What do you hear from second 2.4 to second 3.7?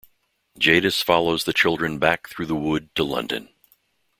the Wood to London.